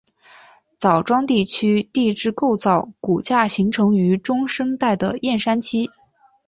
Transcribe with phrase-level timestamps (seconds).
[0.79, 5.91] 枣庄地区地质构造骨架形成于中生代的燕山期。